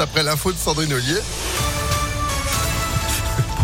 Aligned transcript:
après 0.00 0.22
l'info 0.22 0.52
de 0.52 0.58
Sandrine 0.58 0.92
Ollier. 0.92 1.20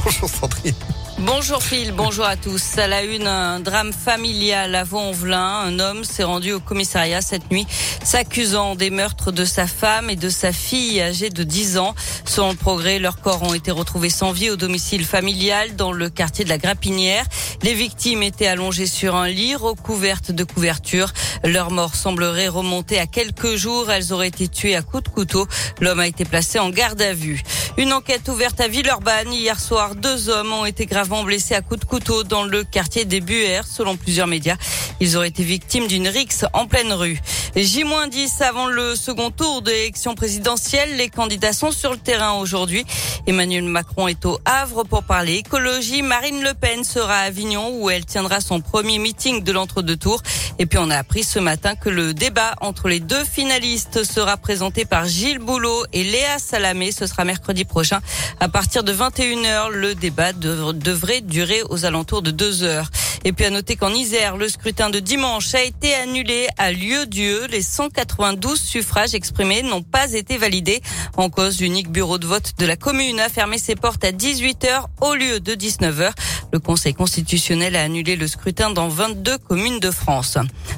Bonjour 0.05 0.29
Sandrine. 0.29 0.75
Bonjour 1.23 1.63
Phil, 1.63 1.93
bonjour 1.93 2.25
à 2.25 2.37
tous. 2.37 2.79
À 2.79 2.87
la 2.87 3.03
une, 3.03 3.27
un 3.27 3.61
drame 3.61 3.93
familial 3.93 4.75
à 4.75 4.85
Vaux-en-Velin. 4.85 5.61
Un 5.67 5.79
homme 5.79 6.03
s'est 6.03 6.25
rendu 6.25 6.53
au 6.53 6.61
commissariat 6.61 7.21
cette 7.21 7.51
nuit, 7.51 7.67
s'accusant 8.03 8.75
des 8.75 8.89
meurtres 8.89 9.31
de 9.31 9.45
sa 9.45 9.67
femme 9.67 10.09
et 10.09 10.17
de 10.17 10.31
sa 10.31 10.51
fille 10.51 10.99
âgée 10.99 11.29
de 11.29 11.43
10 11.43 11.77
ans. 11.77 11.95
Selon 12.25 12.51
le 12.51 12.57
progrès, 12.57 12.99
leurs 12.99 13.21
corps 13.21 13.43
ont 13.43 13.53
été 13.53 13.71
retrouvés 13.71 14.09
sans 14.09 14.33
vie 14.33 14.49
au 14.49 14.57
domicile 14.57 15.05
familial 15.05 15.77
dans 15.77 15.93
le 15.93 16.09
quartier 16.09 16.45
de 16.45 16.49
la 16.49 16.57
Grapinière. 16.57 17.27
Les 17.63 17.75
victimes 17.75 18.23
étaient 18.23 18.47
allongées 18.47 18.87
sur 18.87 19.15
un 19.15 19.29
lit 19.29 19.55
recouverte 19.55 20.33
de 20.33 20.45
couverture. 20.45 21.13
Leur 21.45 21.71
mort 21.71 21.97
semblerait 21.97 22.49
remonter 22.49 22.99
à 22.99 23.07
quelques 23.07 23.57
jours. 23.57 23.91
Elles 23.91 24.15
auraient 24.15 24.29
été 24.29 24.49
tuées 24.49 24.77
à 24.77 24.81
coups 24.81 25.03
de 25.03 25.09
couteau. 25.11 25.47
L'homme 25.81 26.01
a 26.01 26.07
été 26.07 26.25
placé 26.25 26.59
en 26.59 26.71
garde 26.71 27.03
à 27.03 27.13
vue. 27.13 27.43
Une 27.77 27.93
enquête 27.93 28.29
ouverte 28.29 28.61
à 28.61 28.69
Villeurbanne. 28.69 29.33
Hier 29.33 29.61
soir, 29.61 29.95
deux 29.95 30.31
hommes 30.31 30.53
ont 30.53 30.65
été 30.65 30.87
gravement 30.87 31.10
blessés 31.25 31.55
à 31.55 31.61
coups 31.61 31.81
de 31.81 31.85
couteau 31.85 32.23
dans 32.23 32.45
le 32.45 32.63
quartier 32.63 33.05
des 33.05 33.21
Buères, 33.21 33.67
selon 33.67 33.97
plusieurs 33.97 34.29
médias. 34.29 34.57
Ils 35.01 35.17
auraient 35.17 35.29
été 35.29 35.43
victimes 35.43 35.89
d'une 35.89 36.09
rixe 36.09 36.45
en 36.53 36.67
pleine 36.67 36.93
rue. 36.93 37.21
J-10 37.57 38.43
avant 38.45 38.69
le 38.69 38.95
second 38.95 39.31
tour 39.31 39.63
de 39.63 39.71
présidentielle. 40.15 40.97
Les 40.97 41.09
candidats 41.09 41.53
sont 41.53 41.73
sur 41.73 41.91
le 41.91 41.97
terrain 41.97 42.35
aujourd'hui. 42.35 42.85
Emmanuel 43.27 43.65
Macron 43.65 44.07
est 44.07 44.25
au 44.25 44.39
Havre 44.45 44.85
pour 44.85 45.03
parler 45.03 45.35
écologie. 45.35 46.03
Marine 46.03 46.43
Le 46.43 46.55
Pen 46.55 46.85
sera 46.85 47.15
à 47.15 47.23
Avignon 47.23 47.71
où 47.81 47.91
elle 47.91 48.05
tiendra 48.05 48.41
son 48.41 48.61
premier 48.61 48.99
meeting 48.99 49.43
de 49.43 49.53
l'entre-deux 49.53 49.97
tours. 49.97 50.23
Et 50.59 50.67
puis 50.67 50.79
on 50.79 50.91
a 50.91 50.97
appris 50.97 51.25
ce 51.25 51.39
matin 51.39 51.75
que 51.75 51.89
le 51.89 52.15
débat 52.15 52.55
entre 52.61 52.89
les 52.89 53.01
deux 53.01 53.25
finalistes 53.25 54.05
sera 54.05 54.37
présenté 54.37 54.85
par 54.85 55.07
Gilles 55.07 55.39
Boulot 55.39 55.85
et 55.93 56.05
Léa 56.05 56.39
Salamé. 56.39 56.93
Ce 56.93 57.07
sera 57.07 57.25
mercredi 57.25 57.65
prochain 57.65 58.01
à 58.39 58.49
partir 58.49 58.85
de 58.85 58.93
21h. 58.93 59.71
Le 59.71 59.95
débat 59.95 60.33
devrait 60.33 61.21
durer 61.21 61.63
aux 61.69 61.85
alentours 61.85 62.23
de 62.23 62.31
deux 62.31 62.63
heures. 62.63 62.91
Et 63.25 63.33
puis 63.33 63.45
à 63.45 63.51
noter 63.51 63.77
qu'en 63.77 63.93
Isère, 63.93 64.39
le 64.39 64.49
scrutin 64.49 64.89
de 64.89 64.99
dimanche 64.99 65.55
a 65.55 65.63
été 65.63 65.95
annulé 65.95 66.49
à 66.57 66.73
lieu-dieu. 66.73 67.47
Les 67.51 67.63
192 67.63 68.59
suffrages 68.59 69.15
exprimés 69.15 69.63
n'ont 69.63 69.83
pas 69.83 70.13
été 70.13 70.39
validés. 70.39 70.81
En 71.19 71.29
cause, 71.29 71.61
l'unique 71.61 71.91
bureau 71.91 72.17
de 72.17 72.27
vote 72.27 72.53
de 72.59 72.65
la 72.65 72.77
commune 72.77 73.21
a 73.21 73.29
fermé 73.29 73.59
ses 73.59 73.75
portes 73.75 74.05
à 74.05 74.13
18h 74.13 74.87
au 75.03 75.15
lieu 75.15 75.39
de 75.39 75.55
19h. 75.55 76.13
Le 76.53 76.59
Conseil 76.59 76.95
constitutionnel 76.95 77.77
a 77.77 77.83
annulé 77.83 78.17
le 78.17 78.27
scrutin 78.27 78.71
dans 78.71 78.89
22 78.89 79.39
communes 79.39 79.79
de 79.79 79.91
France. 79.91 80.37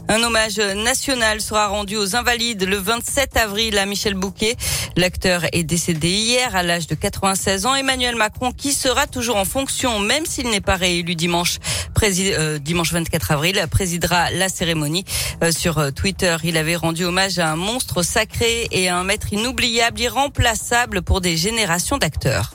Un 0.09 0.23
hommage 0.23 0.59
national 0.59 1.41
sera 1.41 1.69
rendu 1.69 1.97
aux 1.97 2.15
invalides 2.15 2.65
le 2.65 2.77
27 2.77 3.37
avril 3.37 3.79
à 3.79 3.87
Michel 3.87 4.15
Bouquet. 4.15 4.57
L'acteur 4.97 5.45
est 5.53 5.63
décédé 5.63 6.09
hier 6.09 6.55
à 6.55 6.63
l'âge 6.63 6.87
de 6.87 6.95
96 6.95 7.67
ans. 7.67 7.75
Emmanuel 7.75 8.17
Macron, 8.17 8.53
qui 8.53 8.73
sera 8.73 9.07
toujours 9.07 9.37
en 9.37 9.45
fonction, 9.45 9.99
même 9.99 10.27
s'il 10.27 10.51
n'est 10.51 10.61
pas 10.61 10.77
réélu 10.77 11.15
dimanche, 11.15 11.59
euh, 12.03 12.59
dimanche 12.59 12.93
24 12.93 13.31
avril, 13.33 13.65
présidera 13.71 14.31
la 14.31 14.49
cérémonie. 14.49 15.05
Euh, 15.43 15.53
sur 15.53 15.79
euh, 15.79 15.91
Twitter, 15.91 16.37
il 16.45 16.57
avait 16.57 16.77
rendu 16.77 17.05
hommage 17.05 17.39
à 17.39 17.51
un 17.51 17.57
monstre 17.57 18.03
sacré 18.03 18.69
et 18.71 18.89
à 18.89 18.99
un 18.99 19.05
maître 19.05 19.33
inoubliable, 19.33 20.01
irremplaçable 20.01 21.03
pour 21.03 21.21
des 21.21 21.37
générations 21.37 21.97
d'acteurs. 21.97 22.53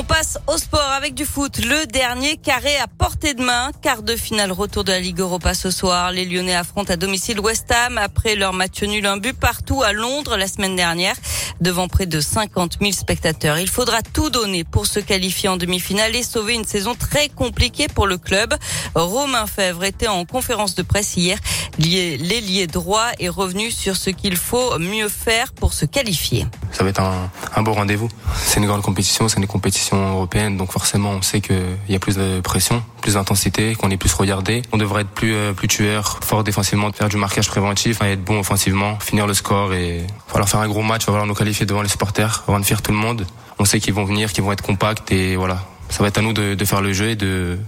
On 0.00 0.04
passe 0.04 0.38
au 0.46 0.56
sport 0.56 0.92
avec 0.96 1.14
du 1.14 1.24
foot. 1.24 1.58
Le 1.58 1.84
dernier 1.86 2.36
carré 2.36 2.76
à 2.76 2.86
portée 2.86 3.34
de 3.34 3.42
main. 3.42 3.72
Quart 3.82 4.04
de 4.04 4.14
finale 4.14 4.52
retour 4.52 4.84
de 4.84 4.92
la 4.92 5.00
Ligue 5.00 5.18
Europa 5.18 5.54
ce 5.54 5.72
soir. 5.72 6.12
Les 6.12 6.24
Lyonnais 6.24 6.54
affrontent 6.54 6.92
à 6.92 6.96
domicile 6.96 7.40
West 7.40 7.68
Ham 7.72 7.98
après 7.98 8.36
leur 8.36 8.52
match 8.52 8.80
nul 8.84 9.04
un 9.06 9.16
but 9.16 9.36
partout 9.36 9.82
à 9.82 9.92
Londres 9.92 10.36
la 10.36 10.46
semaine 10.46 10.76
dernière 10.76 11.16
devant 11.60 11.88
près 11.88 12.06
de 12.06 12.20
50 12.20 12.78
000 12.80 12.92
spectateurs. 12.92 13.58
Il 13.58 13.68
faudra 13.68 14.02
tout 14.02 14.30
donner 14.30 14.62
pour 14.62 14.86
se 14.86 15.00
qualifier 15.00 15.48
en 15.48 15.56
demi-finale 15.56 16.14
et 16.14 16.22
sauver 16.22 16.54
une 16.54 16.64
saison 16.64 16.94
très 16.94 17.28
compliquée 17.28 17.88
pour 17.88 18.06
le 18.06 18.18
club. 18.18 18.54
Romain 18.94 19.48
Fèvre 19.48 19.82
était 19.82 20.06
en 20.06 20.24
conférence 20.24 20.76
de 20.76 20.82
presse 20.82 21.16
hier. 21.16 21.40
L'ailier 21.80 22.68
droit 22.68 23.08
est 23.18 23.28
revenu 23.28 23.72
sur 23.72 23.96
ce 23.96 24.10
qu'il 24.10 24.36
faut 24.36 24.78
mieux 24.78 25.08
faire 25.08 25.52
pour 25.54 25.72
se 25.72 25.86
qualifier. 25.86 26.46
Ça 26.72 26.84
va 26.84 26.90
être 26.90 27.00
un, 27.00 27.30
un 27.54 27.62
beau 27.62 27.72
rendez-vous. 27.72 28.08
C'est 28.34 28.60
une 28.60 28.66
grande 28.66 28.82
compétition, 28.82 29.28
c'est 29.28 29.38
une 29.38 29.46
compétition 29.46 30.10
européenne, 30.10 30.56
donc 30.56 30.72
forcément 30.72 31.10
on 31.10 31.22
sait 31.22 31.40
qu'il 31.40 31.56
y 31.88 31.94
a 31.94 31.98
plus 31.98 32.16
de 32.16 32.40
pression, 32.40 32.82
plus 33.00 33.14
d'intensité, 33.14 33.74
qu'on 33.74 33.90
est 33.90 33.96
plus 33.96 34.12
regardé. 34.14 34.62
On 34.72 34.76
devrait 34.76 35.02
être 35.02 35.10
plus 35.10 35.34
euh, 35.34 35.52
plus 35.52 35.68
tueur, 35.68 36.18
fort 36.22 36.44
défensivement, 36.44 36.92
faire 36.92 37.08
du 37.08 37.16
marquage 37.16 37.48
préventif, 37.48 38.02
hein, 38.02 38.06
être 38.06 38.24
bon 38.24 38.40
offensivement, 38.40 38.98
finir 39.00 39.26
le 39.26 39.34
score 39.34 39.72
et 39.74 40.06
falloir 40.26 40.48
faire 40.48 40.60
un 40.60 40.68
gros 40.68 40.82
match, 40.82 41.04
falloir 41.04 41.26
nous 41.26 41.34
qualifier 41.34 41.66
devant 41.66 41.82
les 41.82 41.88
supporters, 41.88 42.44
avant 42.46 42.60
de 42.60 42.64
faire 42.64 42.82
tout 42.82 42.92
le 42.92 42.98
monde. 42.98 43.26
On 43.58 43.64
sait 43.64 43.80
qu'ils 43.80 43.94
vont 43.94 44.04
venir, 44.04 44.32
qu'ils 44.32 44.44
vont 44.44 44.52
être 44.52 44.62
compacts 44.62 45.10
et 45.10 45.36
voilà. 45.36 45.64
Ça 45.90 46.02
va 46.02 46.08
être 46.08 46.18
à 46.18 46.22
nous 46.22 46.34
de, 46.34 46.54
de 46.54 46.64
faire 46.64 46.82
le 46.82 46.92
jeu 46.92 47.10
et 47.10 47.16
de 47.16 47.58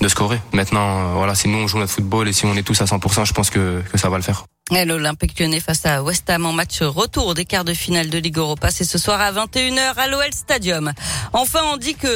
de 0.00 0.08
scorer. 0.08 0.40
Maintenant, 0.52 0.98
euh, 0.98 1.12
voilà, 1.14 1.34
si 1.34 1.48
nous 1.48 1.58
on 1.58 1.66
joue 1.66 1.78
notre 1.78 1.92
football 1.92 2.28
et 2.28 2.32
si 2.32 2.46
on 2.46 2.54
est 2.54 2.62
tous 2.62 2.80
à 2.80 2.84
100%, 2.84 3.24
je 3.24 3.32
pense 3.32 3.50
que, 3.50 3.82
que 3.90 3.98
ça 3.98 4.08
va 4.08 4.16
le 4.16 4.22
faire. 4.22 4.44
L'Olympique 4.70 5.38
lyonnais 5.40 5.60
face 5.60 5.86
à 5.86 6.02
West 6.02 6.28
Ham 6.28 6.44
en 6.44 6.52
match 6.52 6.82
retour 6.82 7.34
des 7.34 7.46
quarts 7.46 7.64
de 7.64 7.72
finale 7.72 8.10
de 8.10 8.18
Ligue 8.18 8.36
Europa. 8.36 8.70
C'est 8.70 8.84
ce 8.84 8.98
soir 8.98 9.20
à 9.20 9.32
21h 9.32 9.94
à 9.96 10.08
l'OL 10.08 10.32
Stadium. 10.32 10.92
Enfin, 11.32 11.60
on 11.72 11.78
dit 11.78 11.94
que 11.94 12.06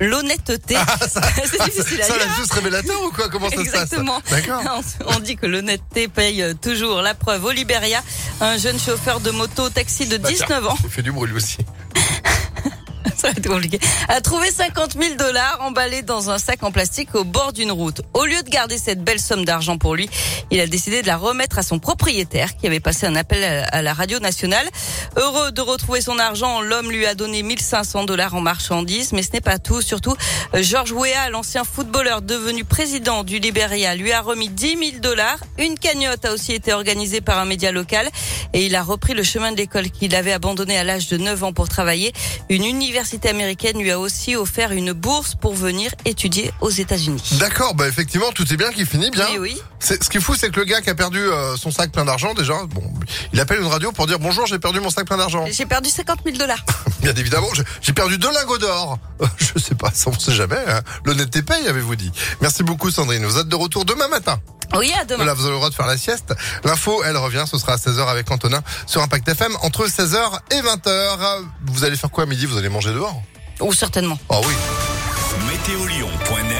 l'honnêteté... 0.00 0.76
Ah, 0.76 0.98
ça, 1.08 1.20
c'est 1.36 1.62
difficile 1.64 2.02
à 2.02 2.04
ça 2.06 2.18
dire. 2.18 2.36
juste 2.36 2.52
révélateur 2.52 3.00
ou 3.04 3.10
quoi? 3.10 3.28
Comment 3.28 3.48
ça 3.50 3.64
se 3.64 3.70
passe? 3.70 3.90
D'accord. 3.90 4.62
On 5.06 5.20
dit 5.20 5.36
que 5.36 5.46
l'honnêteté 5.46 6.08
paye 6.08 6.44
toujours 6.60 7.02
la 7.02 7.14
preuve. 7.14 7.44
Au 7.44 7.50
Liberia, 7.50 8.02
un 8.40 8.56
jeune 8.58 8.78
chauffeur 8.78 9.20
de 9.20 9.30
moto 9.30 9.70
taxi 9.70 10.06
de 10.06 10.16
19 10.16 10.48
bah, 10.48 10.70
ans. 10.70 10.76
Il 10.84 10.90
fait 10.90 11.02
du 11.02 11.12
bruit 11.12 11.28
lui 11.28 11.36
aussi 11.36 11.58
ça 13.20 13.28
va 13.28 13.34
être 13.36 13.48
compliqué. 13.48 13.78
A 14.08 14.20
trouvé 14.22 14.50
50 14.50 14.94
000 15.00 15.14
dollars 15.16 15.58
emballés 15.60 16.00
dans 16.00 16.30
un 16.30 16.38
sac 16.38 16.62
en 16.62 16.72
plastique 16.72 17.14
au 17.14 17.24
bord 17.24 17.52
d'une 17.52 17.70
route. 17.70 18.00
Au 18.14 18.24
lieu 18.24 18.42
de 18.42 18.48
garder 18.48 18.78
cette 18.78 19.04
belle 19.04 19.20
somme 19.20 19.44
d'argent 19.44 19.76
pour 19.76 19.94
lui, 19.94 20.08
il 20.50 20.58
a 20.58 20.66
décidé 20.66 21.02
de 21.02 21.06
la 21.06 21.18
remettre 21.18 21.58
à 21.58 21.62
son 21.62 21.78
propriétaire 21.78 22.56
qui 22.56 22.66
avait 22.66 22.80
passé 22.80 23.06
un 23.06 23.16
appel 23.16 23.44
à 23.70 23.82
la 23.82 23.92
radio 23.92 24.18
nationale. 24.20 24.66
Heureux 25.16 25.52
de 25.52 25.60
retrouver 25.60 26.00
son 26.00 26.18
argent, 26.18 26.62
l'homme 26.62 26.90
lui 26.90 27.04
a 27.04 27.14
donné 27.14 27.42
1500 27.42 28.04
dollars 28.04 28.34
en 28.34 28.40
marchandises, 28.40 29.12
mais 29.12 29.22
ce 29.22 29.32
n'est 29.32 29.42
pas 29.42 29.58
tout. 29.58 29.82
Surtout, 29.82 30.16
Georges 30.54 30.92
Weah, 30.92 31.28
l'ancien 31.28 31.64
footballeur 31.64 32.22
devenu 32.22 32.64
président 32.64 33.22
du 33.22 33.38
Liberia, 33.38 33.94
lui 33.94 34.12
a 34.12 34.22
remis 34.22 34.48
10 34.48 34.78
000 34.78 34.80
dollars. 35.02 35.38
Une 35.58 35.78
cagnotte 35.78 36.24
a 36.24 36.32
aussi 36.32 36.54
été 36.54 36.72
organisée 36.72 37.20
par 37.20 37.38
un 37.38 37.44
média 37.44 37.70
local 37.70 38.08
et 38.54 38.64
il 38.64 38.74
a 38.74 38.82
repris 38.82 39.12
le 39.12 39.22
chemin 39.22 39.52
de 39.52 39.58
l'école 39.58 39.90
qu'il 39.90 40.14
avait 40.14 40.32
abandonné 40.32 40.78
à 40.78 40.84
l'âge 40.84 41.08
de 41.08 41.18
9 41.18 41.44
ans 41.44 41.52
pour 41.52 41.68
travailler. 41.68 42.12
Une 42.48 42.64
université 42.64 43.09
l'université 43.10 43.28
américaine 43.28 43.78
lui 43.78 43.90
a 43.90 43.98
aussi 43.98 44.36
offert 44.36 44.70
une 44.70 44.92
bourse 44.92 45.34
pour 45.34 45.54
venir 45.54 45.90
étudier 46.04 46.52
aux 46.60 46.70
États-Unis. 46.70 47.22
D'accord, 47.40 47.74
bah 47.74 47.88
effectivement, 47.88 48.30
tout 48.32 48.44
est 48.52 48.56
bien 48.56 48.70
qui 48.70 48.86
finit 48.86 49.10
bien. 49.10 49.26
Oui, 49.32 49.38
oui. 49.38 49.62
ce 49.80 50.08
qui 50.08 50.18
est 50.18 50.20
fou, 50.20 50.36
c'est 50.36 50.50
que 50.50 50.60
le 50.60 50.64
gars 50.64 50.80
qui 50.80 50.90
a 50.90 50.94
perdu 50.94 51.18
euh, 51.18 51.56
son 51.56 51.72
sac 51.72 51.90
plein 51.90 52.04
d'argent, 52.04 52.34
déjà, 52.34 52.54
bon, 52.66 52.82
il 53.32 53.40
appelle 53.40 53.60
une 53.60 53.66
radio 53.66 53.90
pour 53.90 54.06
dire 54.06 54.20
bonjour, 54.20 54.46
j'ai 54.46 54.60
perdu 54.60 54.78
mon 54.78 54.90
sac 54.90 55.06
plein 55.06 55.16
d'argent. 55.16 55.44
J'ai 55.50 55.66
perdu 55.66 55.90
50 55.90 56.20
000 56.24 56.36
dollars. 56.36 56.64
bien 57.02 57.14
évidemment, 57.14 57.48
j'ai 57.80 57.92
perdu 57.92 58.16
deux 58.16 58.32
lingots 58.32 58.58
d'or. 58.58 58.98
Je 59.38 59.58
sais 59.58 59.74
pas, 59.74 59.90
ça 59.92 60.10
on 60.10 60.18
sait 60.18 60.32
jamais. 60.32 60.62
Hein. 60.68 60.80
L'honnêteté 61.04 61.42
paye, 61.42 61.66
avez-vous 61.66 61.96
dit. 61.96 62.12
Merci 62.40 62.62
beaucoup, 62.62 62.90
Sandrine. 62.90 63.24
Vous 63.24 63.38
êtes 63.38 63.48
de 63.48 63.56
retour 63.56 63.84
demain 63.84 64.06
matin. 64.08 64.38
Oui, 64.76 64.92
à 64.98 65.04
demain. 65.04 65.16
Voilà, 65.16 65.34
vous 65.34 65.42
avez 65.42 65.50
le 65.50 65.56
droit 65.56 65.70
de 65.70 65.74
faire 65.74 65.86
la 65.86 65.96
sieste. 65.96 66.32
L'info, 66.64 67.02
elle 67.04 67.16
revient, 67.16 67.44
ce 67.50 67.58
sera 67.58 67.72
à 67.72 67.76
16h 67.76 68.06
avec 68.06 68.30
Antonin 68.30 68.62
sur 68.86 69.02
Impact 69.02 69.28
FM 69.28 69.56
entre 69.62 69.86
16h 69.86 70.38
et 70.52 70.60
20h. 70.60 71.42
Vous 71.66 71.84
allez 71.84 71.96
faire 71.96 72.10
quoi 72.10 72.24
à 72.24 72.26
midi? 72.26 72.46
Vous 72.46 72.56
allez 72.56 72.68
manger 72.68 72.92
dehors 73.00 73.22
ou 73.60 73.72
certainement. 73.72 74.18
Ah 74.28 74.40
oui. 74.46 74.54
Météolion.net 75.46 76.50